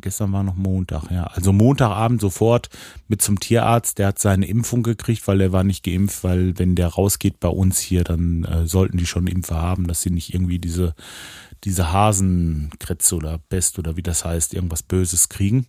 gestern 0.00 0.32
war 0.32 0.42
noch 0.42 0.54
Montag, 0.54 1.10
ja, 1.10 1.24
also 1.24 1.52
Montagabend 1.52 2.20
sofort 2.20 2.68
mit 3.08 3.22
zum 3.22 3.40
Tierarzt, 3.40 3.98
der 3.98 4.08
hat 4.08 4.18
seine 4.18 4.46
Impfung 4.46 4.82
gekriegt, 4.82 5.26
weil 5.26 5.40
er 5.40 5.52
war 5.52 5.64
nicht 5.64 5.84
geimpft, 5.84 6.22
weil 6.22 6.58
wenn 6.58 6.76
der 6.76 6.88
rausgeht 6.88 7.40
bei 7.40 7.48
uns 7.48 7.80
hier, 7.80 8.04
dann 8.04 8.44
äh, 8.44 8.66
sollten 8.66 8.98
die 8.98 9.06
schon 9.06 9.26
Impfe 9.26 9.56
haben, 9.56 9.88
dass 9.88 10.02
sie 10.02 10.10
nicht 10.10 10.32
irgendwie 10.32 10.58
diese, 10.58 10.94
diese 11.64 11.92
Hasenkretze 11.92 13.16
oder 13.16 13.38
Best 13.48 13.78
oder 13.78 13.96
wie 13.96 14.02
das 14.02 14.24
heißt, 14.24 14.54
irgendwas 14.54 14.82
Böses 14.82 15.28
kriegen. 15.28 15.66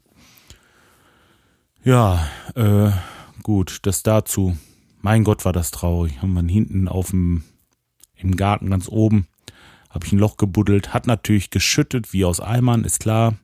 Ja, 1.83 2.27
äh, 2.53 2.91
gut, 3.41 3.79
das 3.83 4.03
dazu. 4.03 4.55
Mein 5.01 5.23
Gott, 5.23 5.45
war 5.45 5.53
das 5.53 5.71
traurig. 5.71 6.21
Haben 6.21 6.33
wir 6.33 6.43
hinten 6.43 6.87
auf 6.87 7.09
dem, 7.09 7.43
im 8.15 8.35
Garten 8.35 8.69
ganz 8.69 8.87
oben 8.87 9.25
habe 9.91 10.05
ich 10.05 10.11
ein 10.11 10.19
Loch 10.19 10.37
gebuddelt, 10.37 10.93
hat 10.93 11.07
natürlich 11.07 11.49
geschüttet 11.49 12.13
wie 12.13 12.25
aus 12.25 12.39
Eimern, 12.39 12.83
ist 12.83 13.01
klar. 13.01 13.35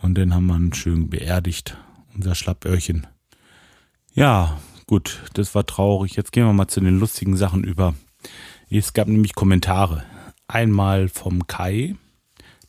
Und 0.00 0.16
dann 0.16 0.34
haben 0.34 0.46
wir 0.46 0.74
schön 0.74 1.10
beerdigt, 1.10 1.76
unser 2.14 2.34
Schlappöhrchen. 2.34 3.06
Ja, 4.12 4.58
gut, 4.86 5.22
das 5.34 5.54
war 5.54 5.66
traurig. 5.66 6.16
Jetzt 6.16 6.32
gehen 6.32 6.46
wir 6.46 6.52
mal 6.52 6.68
zu 6.68 6.80
den 6.80 6.98
lustigen 6.98 7.36
Sachen 7.36 7.64
über. 7.64 7.94
Es 8.70 8.92
gab 8.92 9.08
nämlich 9.08 9.34
Kommentare. 9.34 10.04
Einmal 10.48 11.08
vom 11.08 11.46
Kai, 11.46 11.96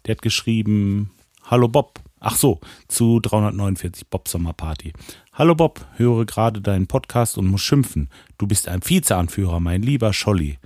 der 0.05 0.15
hat 0.15 0.21
geschrieben, 0.21 1.11
Hallo 1.43 1.67
Bob. 1.67 1.99
Ach 2.19 2.35
so, 2.35 2.59
zu 2.87 3.19
349 3.19 4.07
Bob 4.07 4.27
Sommerparty. 4.27 4.93
Hallo 5.33 5.55
Bob, 5.55 5.85
höre 5.95 6.25
gerade 6.25 6.61
deinen 6.61 6.85
Podcast 6.85 7.37
und 7.37 7.47
muss 7.47 7.61
schimpfen. 7.61 8.09
Du 8.37 8.45
bist 8.45 8.67
ein 8.67 8.81
Vizeanführer, 8.87 9.59
mein 9.59 9.81
lieber 9.81 10.13
Scholli. 10.13 10.59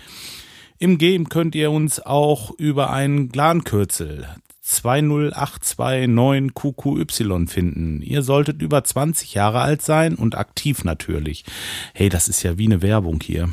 Im 0.78 0.98
Game 0.98 1.30
könnt 1.30 1.54
ihr 1.54 1.70
uns 1.70 2.00
auch 2.00 2.50
über 2.58 2.90
ein 2.90 3.30
Clan-Kürzel 3.30 4.28
20829QQY 4.64 7.48
finden. 7.48 8.02
Ihr 8.02 8.22
solltet 8.22 8.60
über 8.60 8.84
20 8.84 9.32
Jahre 9.32 9.62
alt 9.62 9.80
sein 9.80 10.16
und 10.16 10.36
aktiv 10.36 10.84
natürlich. 10.84 11.46
Hey, 11.94 12.10
das 12.10 12.28
ist 12.28 12.42
ja 12.42 12.58
wie 12.58 12.66
eine 12.66 12.82
Werbung 12.82 13.20
hier. 13.22 13.48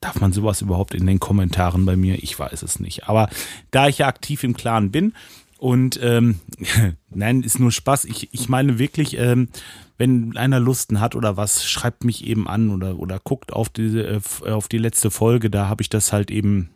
Darf 0.00 0.20
man 0.20 0.32
sowas 0.32 0.60
überhaupt 0.60 0.94
in 0.94 1.06
den 1.06 1.20
Kommentaren 1.20 1.86
bei 1.86 1.94
mir? 1.94 2.20
Ich 2.24 2.36
weiß 2.36 2.64
es 2.64 2.80
nicht. 2.80 3.08
Aber 3.08 3.28
da 3.70 3.86
ich 3.86 3.98
ja 3.98 4.08
aktiv 4.08 4.42
im 4.42 4.56
Clan 4.56 4.90
bin 4.90 5.14
und 5.62 6.00
ähm, 6.02 6.40
nein, 7.10 7.44
ist 7.44 7.60
nur 7.60 7.70
Spaß. 7.70 8.06
Ich, 8.06 8.34
ich 8.34 8.48
meine 8.48 8.80
wirklich, 8.80 9.16
ähm, 9.16 9.48
wenn 9.96 10.36
einer 10.36 10.58
Lusten 10.58 10.98
hat 10.98 11.14
oder 11.14 11.36
was, 11.36 11.64
schreibt 11.64 12.02
mich 12.02 12.26
eben 12.26 12.48
an 12.48 12.70
oder, 12.70 12.98
oder 12.98 13.20
guckt 13.20 13.52
auf 13.52 13.68
diese, 13.68 14.02
äh, 14.02 14.50
auf 14.50 14.66
die 14.66 14.78
letzte 14.78 15.12
Folge. 15.12 15.50
Da 15.50 15.68
habe 15.68 15.80
ich 15.80 15.88
das 15.88 16.12
halt 16.12 16.32
eben 16.32 16.70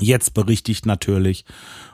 jetzt 0.00 0.34
berichtigt 0.34 0.86
natürlich. 0.86 1.44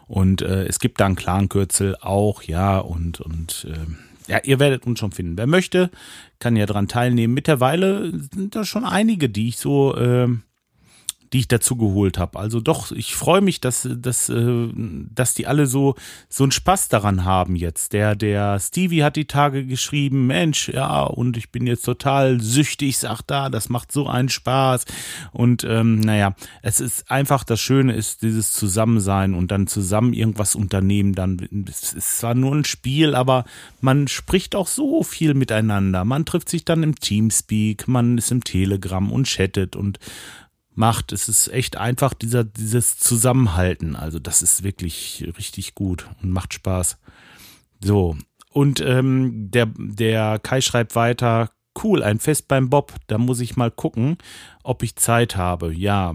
Und 0.06 0.40
äh, 0.40 0.64
es 0.64 0.78
gibt 0.78 1.00
da 1.00 1.04
einen 1.04 1.16
Clan-Kürzel 1.16 1.98
auch, 2.00 2.42
ja, 2.44 2.78
und, 2.78 3.20
und 3.20 3.66
äh, 3.70 4.32
ja, 4.32 4.40
ihr 4.42 4.58
werdet 4.60 4.86
uns 4.86 5.00
schon 5.00 5.12
finden. 5.12 5.36
Wer 5.36 5.46
möchte, 5.46 5.90
kann 6.38 6.56
ja 6.56 6.64
dran 6.64 6.88
teilnehmen. 6.88 7.34
Mittlerweile 7.34 8.10
sind 8.10 8.56
da 8.56 8.64
schon 8.64 8.86
einige, 8.86 9.28
die 9.28 9.48
ich 9.48 9.58
so 9.58 9.94
äh, 9.94 10.28
die 11.34 11.40
ich 11.40 11.48
dazu 11.48 11.74
geholt 11.76 12.16
habe. 12.16 12.38
Also 12.38 12.60
doch, 12.60 12.92
ich 12.92 13.16
freue 13.16 13.40
mich, 13.40 13.60
dass, 13.60 13.88
dass, 13.92 14.28
äh, 14.28 14.68
dass 14.72 15.34
die 15.34 15.48
alle 15.48 15.66
so, 15.66 15.96
so 16.28 16.44
einen 16.44 16.52
Spaß 16.52 16.88
daran 16.88 17.24
haben 17.24 17.56
jetzt. 17.56 17.92
Der, 17.92 18.14
der 18.14 18.60
Stevie 18.60 19.02
hat 19.02 19.16
die 19.16 19.24
Tage 19.24 19.66
geschrieben, 19.66 20.28
Mensch, 20.28 20.68
ja, 20.68 21.02
und 21.02 21.36
ich 21.36 21.50
bin 21.50 21.66
jetzt 21.66 21.84
total 21.84 22.40
süchtig, 22.40 22.98
sagt 22.98 23.32
da, 23.32 23.50
das 23.50 23.68
macht 23.68 23.90
so 23.90 24.06
einen 24.06 24.28
Spaß. 24.28 24.84
Und 25.32 25.64
ähm, 25.64 25.98
naja, 25.98 26.36
es 26.62 26.78
ist 26.78 27.10
einfach, 27.10 27.42
das 27.42 27.60
Schöne 27.60 27.94
ist 27.94 28.22
dieses 28.22 28.52
Zusammensein 28.52 29.34
und 29.34 29.50
dann 29.50 29.66
zusammen 29.66 30.12
irgendwas 30.12 30.54
unternehmen. 30.54 31.16
Dann 31.16 31.48
es 31.68 31.94
ist 31.94 32.18
zwar 32.18 32.36
nur 32.36 32.54
ein 32.54 32.64
Spiel, 32.64 33.16
aber 33.16 33.44
man 33.80 34.06
spricht 34.06 34.54
auch 34.54 34.68
so 34.68 35.02
viel 35.02 35.34
miteinander. 35.34 36.04
Man 36.04 36.26
trifft 36.26 36.48
sich 36.48 36.64
dann 36.64 36.84
im 36.84 36.94
Teamspeak, 36.94 37.88
man 37.88 38.18
ist 38.18 38.30
im 38.30 38.44
Telegram 38.44 39.10
und 39.10 39.26
chattet 39.26 39.74
und 39.74 39.98
macht. 40.74 41.12
Es 41.12 41.28
ist 41.28 41.48
echt 41.48 41.76
einfach 41.76 42.14
dieser, 42.14 42.44
dieses 42.44 42.98
Zusammenhalten. 42.98 43.96
Also 43.96 44.18
das 44.18 44.42
ist 44.42 44.62
wirklich 44.62 45.26
richtig 45.38 45.74
gut 45.74 46.08
und 46.22 46.30
macht 46.30 46.54
Spaß. 46.54 46.98
So. 47.80 48.16
Und 48.50 48.80
ähm, 48.80 49.50
der, 49.50 49.66
der 49.76 50.38
Kai 50.38 50.60
schreibt 50.60 50.94
weiter, 50.94 51.50
cool, 51.82 52.02
ein 52.02 52.20
Fest 52.20 52.48
beim 52.48 52.70
Bob. 52.70 52.92
Da 53.08 53.18
muss 53.18 53.40
ich 53.40 53.56
mal 53.56 53.70
gucken, 53.70 54.18
ob 54.62 54.82
ich 54.82 54.96
Zeit 54.96 55.36
habe. 55.36 55.72
Ja, 55.72 56.14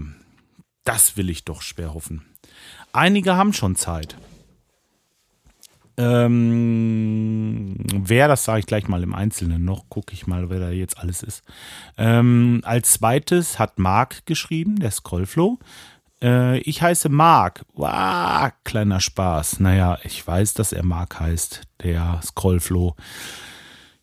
das 0.84 1.16
will 1.16 1.30
ich 1.30 1.44
doch 1.44 1.62
schwer 1.62 1.94
hoffen. 1.94 2.22
Einige 2.92 3.36
haben 3.36 3.52
schon 3.52 3.76
Zeit. 3.76 4.16
Ähm, 6.00 7.74
wer, 7.94 8.26
das 8.26 8.44
sage 8.44 8.60
ich 8.60 8.66
gleich 8.66 8.88
mal 8.88 9.02
im 9.02 9.14
Einzelnen 9.14 9.66
noch, 9.66 9.90
gucke 9.90 10.14
ich 10.14 10.26
mal, 10.26 10.48
wer 10.48 10.58
da 10.58 10.70
jetzt 10.70 10.98
alles 10.98 11.22
ist. 11.22 11.42
Ähm, 11.98 12.62
als 12.64 12.94
zweites 12.94 13.58
hat 13.58 13.78
Marc 13.78 14.24
geschrieben, 14.24 14.76
der 14.76 14.92
Scrollflow. 14.92 15.58
Äh, 16.22 16.60
ich 16.60 16.80
heiße 16.80 17.10
Marc. 17.10 17.66
Wow, 17.74 18.50
kleiner 18.64 19.00
Spaß. 19.00 19.60
Naja, 19.60 19.98
ich 20.02 20.26
weiß, 20.26 20.54
dass 20.54 20.72
er 20.72 20.84
Marc 20.84 21.20
heißt, 21.20 21.62
der 21.82 22.20
Scrollflow. 22.24 22.96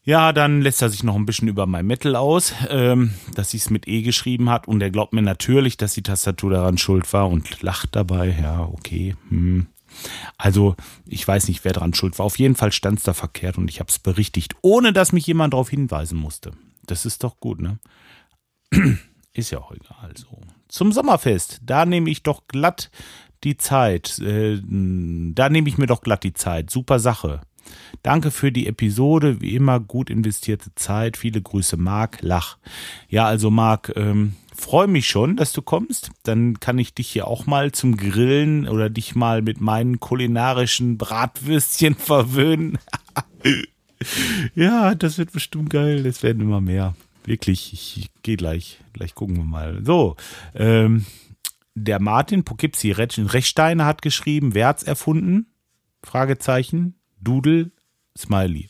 Ja, 0.04 0.34
dann 0.34 0.62
lässt 0.62 0.84
er 0.84 0.90
sich 0.90 1.04
noch 1.04 1.16
ein 1.16 1.26
bisschen 1.26 1.48
über 1.48 1.66
mein 1.66 1.88
Metal 1.88 2.16
aus, 2.16 2.54
ähm, 2.70 3.16
dass 3.34 3.50
sie 3.52 3.58
es 3.58 3.72
mit 3.72 3.88
E 3.88 4.04
geschrieben 4.04 4.50
hat 4.52 4.68
und 4.68 4.82
er 4.82 4.92
glaubt 4.92 5.14
mir 5.14 5.24
natürlich, 5.24 5.78
dass 5.78 5.96
die 5.96 6.04
Tastatur 6.04 6.52
daran 6.52 6.78
schuld 6.78 7.12
war 7.12 7.28
und 7.28 7.62
lacht 7.64 7.96
dabei. 7.96 8.36
Ja, 8.40 8.62
okay. 8.62 9.16
Hm. 9.30 9.68
Also 10.38 10.76
ich 11.06 11.28
weiß 11.28 11.48
nicht, 11.48 11.64
wer 11.66 11.74
daran 11.74 11.94
schuld 11.94 12.18
war. 12.20 12.26
Auf 12.26 12.40
jeden 12.40 12.56
Fall 12.56 12.72
stand 12.72 13.00
es 13.00 13.04
da 13.04 13.14
verkehrt 13.14 13.58
und 13.58 13.70
ich 13.70 13.80
habe 13.80 13.90
es 13.90 14.00
berichtigt, 14.00 14.56
ohne 14.62 14.94
dass 14.94 15.14
mich 15.14 15.28
jemand 15.28 15.54
darauf 15.54 15.70
hinweisen 15.70 16.18
musste. 16.18 16.52
Das 16.86 17.06
ist 17.06 17.24
doch 17.24 17.40
gut, 17.40 17.62
ne? 17.62 17.80
Ist 19.34 19.52
ja 19.52 19.60
auch 19.60 19.72
egal. 19.72 20.14
So. 20.16 20.42
Zum 20.68 20.92
Sommerfest, 20.92 21.62
da 21.64 21.86
nehme 21.86 22.10
ich 22.10 22.24
doch 22.24 22.48
glatt 22.48 22.90
die 23.44 23.56
Zeit. 23.56 24.18
Äh, 24.18 24.60
da 24.64 25.50
nehme 25.50 25.70
ich 25.70 25.78
mir 25.78 25.86
doch 25.86 26.02
glatt 26.02 26.24
die 26.24 26.34
Zeit. 26.34 26.72
Super 26.72 26.98
Sache. 26.98 27.42
Danke 28.04 28.32
für 28.32 28.52
die 28.52 28.68
Episode, 28.68 29.42
wie 29.42 29.56
immer 29.56 29.80
gut 29.80 30.10
investierte 30.10 30.74
Zeit. 30.76 31.18
Viele 31.18 31.42
Grüße, 31.42 31.78
Marc 31.78 32.20
Lach. 32.22 32.58
Ja, 33.10 33.26
also 33.26 33.50
Marc, 33.52 33.94
ähm, 33.96 34.34
freue 34.56 34.88
mich 34.88 35.08
schon, 35.08 35.36
dass 35.36 35.54
du 35.54 35.62
kommst. 35.62 36.12
Dann 36.24 36.60
kann 36.60 36.78
ich 36.78 36.94
dich 36.94 37.10
hier 37.10 37.28
auch 37.28 37.46
mal 37.46 37.72
zum 37.72 37.98
Grillen 37.98 38.68
oder 38.68 38.90
dich 38.90 39.16
mal 39.16 39.42
mit 39.42 39.62
meinen 39.62 40.00
kulinarischen 40.00 40.98
Bratwürstchen 40.98 41.96
verwöhnen. 41.98 42.78
ja, 44.56 44.96
das 44.96 45.18
wird 45.18 45.32
bestimmt 45.32 45.70
geil. 45.70 46.06
Es 46.06 46.24
werden 46.24 46.42
immer 46.42 46.62
mehr. 46.62 46.96
Wirklich, 47.26 47.74
ich, 47.74 48.10
gehe 48.24 48.38
gleich. 48.38 48.80
Gleich 48.94 49.16
gucken 49.16 49.38
wir 49.38 49.44
mal. 49.44 49.82
So, 49.84 50.16
ähm, 50.56 51.06
der 51.76 52.02
Martin 52.02 52.44
Poughkeepsie 52.44 52.92
Rechsteiner 52.92 53.86
hat 53.86 54.02
geschrieben, 54.02 54.56
wer 54.56 54.76
erfunden? 54.84 55.48
Fragezeichen. 56.04 56.96
Doodle, 57.20 57.72
Smiley. 58.18 58.70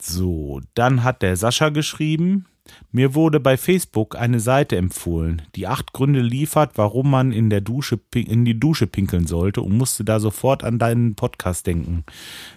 So, 0.00 0.60
dann 0.74 1.02
hat 1.02 1.22
der 1.22 1.36
Sascha 1.36 1.70
geschrieben, 1.70 2.46
mir 2.92 3.14
wurde 3.14 3.40
bei 3.40 3.56
Facebook 3.56 4.16
eine 4.16 4.40
Seite 4.40 4.76
empfohlen, 4.76 5.42
die 5.54 5.66
acht 5.66 5.92
Gründe 5.92 6.20
liefert, 6.20 6.72
warum 6.76 7.10
man 7.10 7.32
in 7.32 7.50
der 7.50 7.60
Dusche 7.60 7.98
in 8.14 8.44
die 8.44 8.58
Dusche 8.58 8.86
pinkeln 8.86 9.26
sollte 9.26 9.62
und 9.62 9.76
musste 9.76 10.04
da 10.04 10.20
sofort 10.20 10.64
an 10.64 10.78
deinen 10.78 11.14
Podcast 11.14 11.66
denken. 11.66 12.04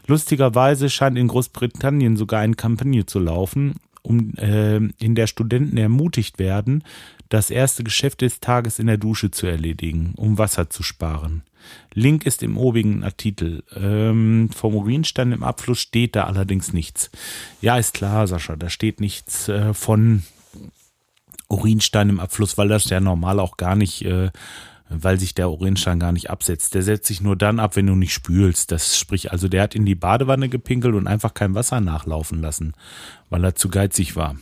Lustigerweise 0.07 0.89
scheint 0.89 1.17
in 1.17 1.27
Großbritannien 1.27 2.17
sogar 2.17 2.41
eine 2.41 2.55
Kampagne 2.55 3.05
zu 3.05 3.19
laufen, 3.19 3.75
um 4.01 4.33
äh, 4.35 4.77
in 4.77 5.15
der 5.15 5.27
Studenten 5.27 5.77
ermutigt 5.77 6.39
werden, 6.39 6.83
das 7.31 7.49
erste 7.49 7.83
Geschäft 7.83 8.21
des 8.21 8.41
Tages 8.41 8.77
in 8.77 8.87
der 8.87 8.97
Dusche 8.97 9.31
zu 9.31 9.47
erledigen, 9.47 10.13
um 10.17 10.37
Wasser 10.37 10.69
zu 10.69 10.83
sparen. 10.83 11.43
Link 11.93 12.25
ist 12.25 12.43
im 12.43 12.57
obigen 12.57 13.03
Artikel. 13.03 13.63
Ähm, 13.73 14.49
vom 14.53 14.75
Urinstein 14.75 15.31
im 15.31 15.43
Abfluss 15.43 15.79
steht 15.79 16.15
da 16.15 16.25
allerdings 16.25 16.73
nichts. 16.73 17.09
Ja, 17.61 17.77
ist 17.77 17.93
klar, 17.93 18.27
Sascha, 18.27 18.57
da 18.57 18.69
steht 18.69 18.99
nichts 18.99 19.47
äh, 19.47 19.73
von 19.73 20.23
Urinstein 21.47 22.09
im 22.09 22.19
Abfluss, 22.19 22.57
weil 22.57 22.67
das 22.67 22.89
ja 22.89 22.99
normal 22.99 23.39
auch 23.39 23.55
gar 23.55 23.77
nicht, 23.77 24.03
äh, 24.03 24.31
weil 24.89 25.17
sich 25.17 25.33
der 25.33 25.49
Urinstein 25.49 25.99
gar 25.99 26.11
nicht 26.11 26.29
absetzt. 26.29 26.73
Der 26.73 26.83
setzt 26.83 27.07
sich 27.07 27.21
nur 27.21 27.37
dann 27.37 27.61
ab, 27.61 27.77
wenn 27.77 27.87
du 27.87 27.95
nicht 27.95 28.13
spülst. 28.13 28.73
Das 28.73 28.99
sprich, 28.99 29.31
also 29.31 29.47
der 29.47 29.63
hat 29.63 29.75
in 29.75 29.85
die 29.85 29.95
Badewanne 29.95 30.49
gepinkelt 30.49 30.95
und 30.95 31.07
einfach 31.07 31.33
kein 31.33 31.55
Wasser 31.55 31.79
nachlaufen 31.79 32.41
lassen, 32.41 32.73
weil 33.29 33.45
er 33.45 33.55
zu 33.55 33.69
geizig 33.69 34.17
war. 34.17 34.35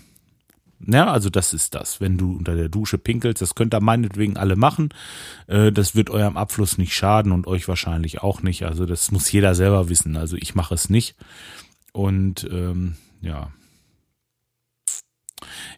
Ja, 0.86 1.12
also 1.12 1.29
das 1.29 1.53
ist 1.53 1.75
das. 1.75 2.00
Wenn 2.00 2.17
du 2.17 2.38
unter 2.38 2.55
der 2.55 2.69
Dusche 2.69 2.98
pinkelst, 2.98 3.41
das 3.41 3.55
könnt 3.55 3.74
ihr 3.74 3.81
meinetwegen 3.81 4.38
alle 4.38 4.55
machen. 4.55 4.89
Äh, 5.48 5.71
das 5.71 5.95
wird 5.95 6.09
eurem 6.09 6.38
Abfluss 6.38 6.77
nicht 6.77 6.93
schaden 6.93 7.31
und 7.31 7.48
euch 7.48 7.67
wahrscheinlich 7.67 8.24
auch 8.24 8.41
nicht. 8.41 8.63
Also 8.63 8.86
das 8.86 9.12
muss 9.12 9.31
jeder 9.31 9.55
selber 9.55 9.89
wissen. 9.89 10.15
Also 10.15 10.38
ich 10.38 10.55
mache 10.55 10.74
es 10.74 10.89
nicht. 10.89 11.15
Und 11.91 12.48
ähm, 12.51 12.95
ja. 13.21 13.51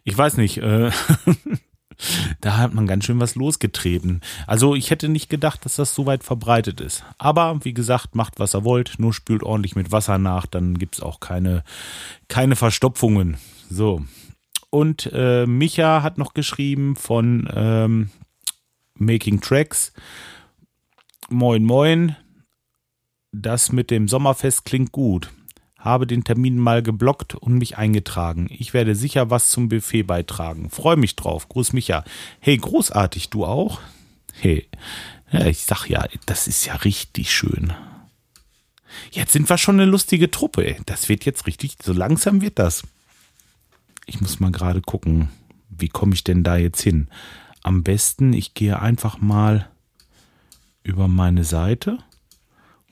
Ich 0.04 0.16
weiß 0.16 0.36
nicht, 0.36 0.58
äh, 0.58 0.90
da 2.40 2.58
hat 2.58 2.74
man 2.74 2.86
ganz 2.86 3.04
schön 3.04 3.20
was 3.20 3.34
losgetreten. 3.34 4.20
Also 4.46 4.74
ich 4.74 4.90
hätte 4.90 5.08
nicht 5.08 5.28
gedacht, 5.28 5.64
dass 5.64 5.76
das 5.76 5.94
so 5.94 6.06
weit 6.06 6.22
verbreitet 6.22 6.80
ist. 6.80 7.04
Aber 7.18 7.64
wie 7.64 7.74
gesagt, 7.74 8.14
macht 8.14 8.38
was 8.38 8.54
ihr 8.54 8.64
wollt, 8.64 8.98
nur 8.98 9.12
spült 9.12 9.42
ordentlich 9.42 9.74
mit 9.74 9.90
Wasser 9.90 10.18
nach, 10.18 10.46
dann 10.46 10.78
gibt's 10.78 11.00
auch 11.00 11.18
keine, 11.18 11.64
keine 12.28 12.56
Verstopfungen. 12.56 13.36
So, 13.70 14.04
und 14.72 15.10
äh, 15.12 15.44
Micha 15.46 16.02
hat 16.02 16.16
noch 16.16 16.32
geschrieben 16.32 16.96
von 16.96 17.46
ähm, 17.54 18.10
Making 18.94 19.42
Tracks. 19.42 19.92
Moin, 21.28 21.62
moin. 21.62 22.16
Das 23.32 23.70
mit 23.70 23.90
dem 23.90 24.08
Sommerfest 24.08 24.64
klingt 24.64 24.90
gut. 24.90 25.30
Habe 25.78 26.06
den 26.06 26.24
Termin 26.24 26.56
mal 26.56 26.82
geblockt 26.82 27.34
und 27.34 27.58
mich 27.58 27.76
eingetragen. 27.76 28.46
Ich 28.48 28.72
werde 28.72 28.94
sicher 28.94 29.28
was 29.28 29.50
zum 29.50 29.68
Buffet 29.68 30.04
beitragen. 30.04 30.70
Freue 30.70 30.96
mich 30.96 31.16
drauf. 31.16 31.50
Gruß 31.50 31.74
Micha. 31.74 32.02
Hey, 32.40 32.56
großartig, 32.56 33.28
du 33.28 33.44
auch? 33.44 33.78
Hey, 34.32 34.68
ja, 35.30 35.44
ich 35.46 35.64
sag 35.64 35.86
ja, 35.88 36.06
das 36.24 36.46
ist 36.46 36.64
ja 36.64 36.76
richtig 36.76 37.30
schön. 37.30 37.74
Jetzt 39.10 39.32
sind 39.32 39.50
wir 39.50 39.58
schon 39.58 39.78
eine 39.78 39.90
lustige 39.90 40.30
Truppe. 40.30 40.76
Das 40.86 41.10
wird 41.10 41.26
jetzt 41.26 41.46
richtig, 41.46 41.76
so 41.82 41.92
langsam 41.92 42.40
wird 42.40 42.58
das. 42.58 42.84
Ich 44.06 44.20
muss 44.20 44.40
mal 44.40 44.52
gerade 44.52 44.80
gucken, 44.80 45.28
wie 45.68 45.88
komme 45.88 46.14
ich 46.14 46.24
denn 46.24 46.42
da 46.42 46.56
jetzt 46.56 46.80
hin? 46.80 47.08
Am 47.62 47.82
besten, 47.82 48.32
ich 48.32 48.54
gehe 48.54 48.80
einfach 48.80 49.18
mal 49.18 49.68
über 50.82 51.08
meine 51.08 51.44
Seite 51.44 51.98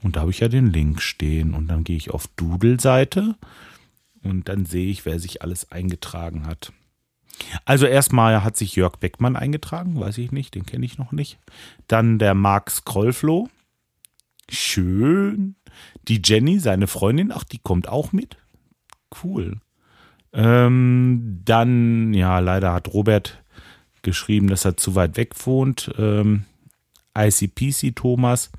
Und 0.03 0.17
da 0.17 0.21
habe 0.21 0.31
ich 0.31 0.41
ja 0.41 0.49
den 0.49 0.73
Link 0.73 1.03
stehen. 1.03 1.55
Und 1.55 1.69
dann 1.69 1.85
gehe 1.85 1.97
ich 1.97 2.11
auf 2.11 2.27
Doodle-Seite 2.37 3.37
und 4.23 4.49
dann 4.49 4.67
sehe 4.67 4.91
ich, 4.91 5.07
wer 5.07 5.19
sich 5.19 5.43
alles 5.43 5.71
eingetragen 5.73 6.47
hat. 6.47 6.73
Also 7.65 7.87
erstmal 7.87 8.45
hat 8.45 8.57
sich 8.57 8.77
Jörg 8.77 8.97
Beckmann 8.97 9.37
eingetragen, 9.37 9.99
weiß 9.99 10.19
ich 10.19 10.31
nicht, 10.31 10.55
den 10.55 10.67
kenne 10.67 10.85
ich 10.85 10.99
noch 10.99 11.13
nicht. 11.13 11.39
Dann 11.87 12.19
der 12.19 12.35
Marc 12.35 12.71
Skrollfloh. 12.71 13.49
Schön. 14.51 15.57
Die 16.09 16.21
Jenny, 16.23 16.59
seine 16.59 16.87
Freundin, 16.87 17.33
ach, 17.33 17.45
die 17.45 17.59
kommt 17.59 17.89
auch 17.89 18.13
mit. 18.13 18.37
Cool. 19.23 19.61
Ähm, 20.33 21.41
dann, 21.45 22.15
ja, 22.15 22.39
leider 22.39 22.73
hat 22.73 22.89
Robert 22.89 23.43
geschrieben, 24.03 24.49
dass 24.49 24.65
er 24.65 24.77
zu 24.77 24.95
weit 24.95 25.17
weg 25.17 25.35
wohnt. 25.47 25.93
Ähm, 25.99 26.45
ICPC 27.17 27.95
Thomas 27.95 28.51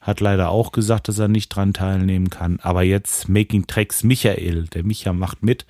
hat 0.00 0.20
leider 0.20 0.50
auch 0.50 0.70
gesagt, 0.72 1.08
dass 1.08 1.18
er 1.18 1.28
nicht 1.28 1.48
dran 1.48 1.72
teilnehmen 1.72 2.30
kann. 2.30 2.60
Aber 2.62 2.82
jetzt 2.82 3.28
Making 3.28 3.66
Tracks 3.66 4.04
Michael, 4.04 4.66
der 4.66 4.84
Micha 4.84 5.12
macht 5.12 5.42
mit 5.42 5.66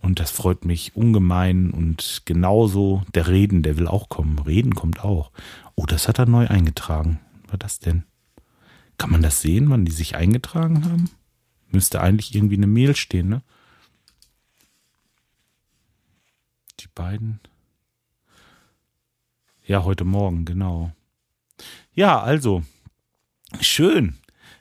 und 0.00 0.20
das 0.20 0.30
freut 0.30 0.64
mich 0.64 0.96
ungemein 0.96 1.70
und 1.70 2.22
genauso 2.24 3.02
der 3.14 3.28
Reden, 3.28 3.62
der 3.62 3.76
will 3.76 3.86
auch 3.86 4.08
kommen. 4.08 4.38
Reden 4.38 4.74
kommt 4.74 5.04
auch. 5.04 5.30
Oh, 5.74 5.86
das 5.86 6.08
hat 6.08 6.18
er 6.18 6.26
neu 6.26 6.46
eingetragen. 6.46 7.20
Was 7.42 7.52
war 7.52 7.58
das 7.58 7.78
denn? 7.78 8.04
Kann 8.96 9.10
man 9.10 9.22
das 9.22 9.40
sehen, 9.40 9.70
wann 9.70 9.84
die 9.84 9.92
sich 9.92 10.14
eingetragen 10.14 10.84
haben? 10.84 11.10
Müsste 11.70 12.00
eigentlich 12.00 12.34
irgendwie 12.34 12.56
eine 12.56 12.66
Mail 12.66 12.94
stehen, 12.94 13.28
ne? 13.28 13.42
Die 16.84 16.88
beiden. 16.94 17.40
Ja, 19.66 19.84
heute 19.84 20.04
Morgen, 20.04 20.44
genau. 20.44 20.92
Ja, 21.94 22.20
also, 22.20 22.62
schön. 23.60 24.18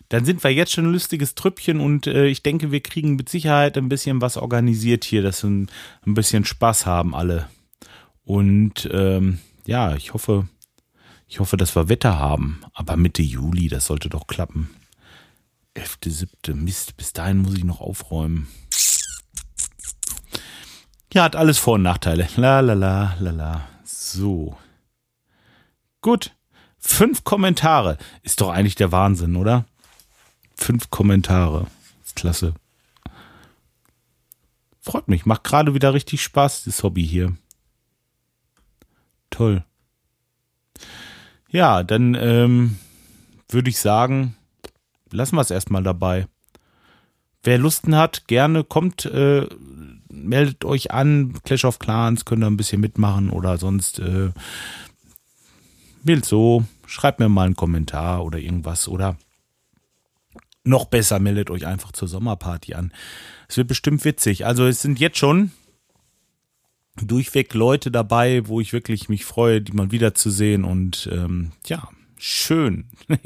Dann 0.08 0.24
sind 0.24 0.42
wir 0.42 0.53
jetzt 0.53 0.72
schon 0.72 0.86
ein 0.86 0.94
lustiges 0.94 1.36
Trüppchen 1.36 1.82
und 1.82 2.08
äh, 2.08 2.27
ich 2.27 2.42
denke, 2.42 2.72
wir 2.72 2.80
kriegen 2.80 3.18
mit 3.18 3.27
Sicherheit 3.27 3.77
ein 3.77 3.89
bisschen 3.89 4.22
was 4.22 4.38
organisiert 4.38 5.03
hier, 5.03 5.22
dass 5.22 5.44
wir 5.44 5.50
ein, 5.50 5.72
ein 6.06 6.13
bisschen 6.13 6.46
Spaß 6.46 6.86
haben 6.86 7.13
alle. 7.13 7.50
Und 8.24 8.89
ähm, 8.94 9.39
ja, 9.65 9.96
ich 9.96 10.13
hoffe, 10.13 10.48
ich 11.27 11.42
hoffe, 11.42 11.58
dass 11.58 11.75
wir 11.75 11.89
Wetter 11.89 12.20
haben. 12.20 12.62
Aber 12.74 12.96
Mitte 12.96 13.22
Juli, 13.22 13.68
das 13.68 13.88
sollte 13.88 14.08
doch 14.08 14.27
klappen. 14.27 14.70
11.7. 15.75 16.53
Mist, 16.53 16.96
bis 16.96 17.12
dahin 17.12 17.39
muss 17.39 17.56
ich 17.56 17.65
noch 17.65 17.82
aufräumen. 17.82 18.48
Ja, 21.13 21.25
hat 21.25 21.36
alles 21.36 21.60
Vor- 21.60 21.75
und 21.75 21.84
Nachteile. 21.84 22.27
La 22.38 22.60
la 22.62 22.74
la 22.74 23.15
la 23.20 23.29
la. 23.29 23.67
So. 23.84 24.58
Gut. 26.01 26.36
Fünf 26.79 27.24
Kommentare. 27.24 28.00
Ist 28.24 28.41
doch 28.41 28.50
eigentlich 28.50 28.74
der 28.74 28.91
Wahnsinn, 28.91 29.36
oder? 29.36 29.65
Fünf 30.55 30.89
Kommentare. 30.89 31.67
Ist 32.03 32.15
klasse. 32.15 32.55
Freut 34.82 35.08
mich. 35.08 35.27
Macht 35.27 35.43
gerade 35.43 35.75
wieder 35.75 35.93
richtig 35.93 36.24
Spaß, 36.24 36.63
das 36.63 36.82
Hobby 36.82 37.05
hier. 37.05 37.38
Toll. 39.29 39.63
Ja, 41.48 41.84
dann 41.84 42.15
ähm, 42.15 42.79
würde 43.50 43.70
ich 43.70 43.77
sagen, 43.77 44.36
lassen 45.12 45.36
wir 45.36 45.41
es 45.41 45.51
erstmal 45.51 45.84
dabei. 45.84 46.27
Wer 47.43 47.60
Lusten 47.60 47.96
hat, 47.96 48.27
gerne 48.27 48.63
kommt, 48.63 49.05
äh, 49.05 49.48
meldet 50.13 50.63
euch 50.65 50.91
an. 50.91 51.34
Clash 51.43 51.65
of 51.65 51.79
Clans 51.79 52.25
könnt 52.25 52.43
ihr 52.43 52.48
ein 52.48 52.58
bisschen 52.58 52.82
mitmachen 52.82 53.29
oder 53.29 53.58
sonst 53.58 54.00
äh, 54.00 54.32
Bild 56.03 56.25
so. 56.25 56.63
Schreibt 56.86 57.20
mir 57.20 57.29
mal 57.29 57.46
einen 57.46 57.55
Kommentar 57.55 58.24
oder 58.24 58.40
irgendwas 58.40 58.87
oder 58.87 59.18
noch 60.64 60.85
besser, 60.85 61.20
meldet 61.20 61.50
euch 61.50 61.66
einfach 61.66 61.92
zur 61.92 62.07
Sommerparty 62.07 62.74
an. 62.74 62.94
Es 63.50 63.57
wird 63.57 63.68
bestimmt 63.68 64.05
witzig. 64.05 64.46
Also 64.46 64.66
es 64.66 64.81
sind 64.81 65.00
jetzt 65.00 65.18
schon 65.18 65.51
durchweg 67.01 67.53
Leute 67.53 67.92
dabei, 67.92 68.48
wo 68.48 68.61
ich 68.61 68.72
wirklich 68.74 69.09
mich 69.09 69.25
freue, 69.25 69.61
die 69.61 69.74
mal 69.74 69.92
wiederzusehen 69.92 70.64
und 70.64 71.09
ähm, 71.11 71.51
ja, 71.66 71.87
schön. 72.18 72.90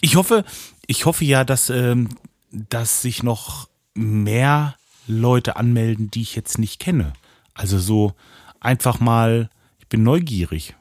Ich 0.00 0.16
hoffe, 0.16 0.46
ich 0.86 1.04
hoffe 1.04 1.26
ja, 1.26 1.44
dass, 1.44 1.68
ähm, 1.68 2.08
dass 2.50 3.02
sich 3.02 3.22
noch 3.22 3.68
mehr 3.92 4.76
Leute 5.06 5.56
anmelden, 5.56 6.10
die 6.10 6.22
ich 6.22 6.36
jetzt 6.36 6.58
nicht 6.58 6.78
kenne. 6.78 7.12
Also 7.54 7.78
so 7.78 8.14
einfach 8.60 9.00
mal, 9.00 9.50
ich 9.78 9.88
bin 9.88 10.02
neugierig, 10.02 10.74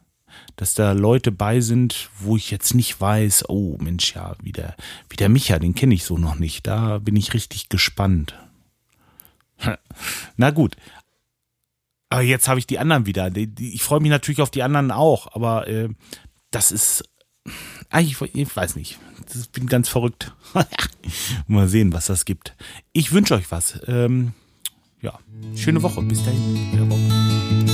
dass 0.56 0.74
da 0.74 0.92
Leute 0.92 1.32
bei 1.32 1.62
sind, 1.62 2.10
wo 2.20 2.38
ich 2.38 2.52
jetzt 2.52 2.74
nicht 2.74 3.00
weiß, 3.00 3.50
oh 3.50 3.78
Mensch, 3.80 4.16
ja, 4.16 4.36
wie 4.42 4.52
der, 4.52 5.30
Micha, 5.30 5.60
den 5.60 5.76
kenne 5.76 5.96
ich 5.96 6.04
so 6.04 6.18
noch 6.18 6.36
nicht. 6.36 6.68
Da 6.68 7.00
bin 7.00 7.16
ich 7.16 7.34
richtig 7.34 7.70
gespannt. 7.70 8.36
Na 10.38 10.52
gut, 10.52 10.76
aber 12.10 12.22
jetzt 12.22 12.48
habe 12.48 12.60
ich 12.60 12.68
die 12.68 12.80
anderen 12.80 13.06
wieder. 13.06 13.32
Ich 13.36 13.84
freue 13.84 14.00
mich 14.00 14.10
natürlich 14.10 14.42
auf 14.42 14.52
die 14.52 14.64
anderen 14.64 14.92
auch, 14.92 15.34
aber 15.36 15.68
äh, 15.68 15.90
das 16.52 16.72
ist. 16.72 17.04
Ich, 17.98 18.22
ich 18.22 18.56
weiß 18.56 18.76
nicht. 18.76 19.00
Ich 19.34 19.50
bin 19.50 19.68
ganz 19.68 19.90
verrückt. 19.90 20.34
Mal 21.48 21.68
sehen, 21.68 21.92
was 21.94 22.06
das 22.06 22.26
gibt. 22.26 22.56
Ich 22.94 23.12
wünsche 23.12 23.34
euch 23.34 23.52
was. 23.52 23.80
Ähm, 23.88 24.34
ja, 25.02 25.18
schöne 25.56 25.82
Woche. 25.82 26.02
Bis 26.04 26.24
dahin. 26.24 27.69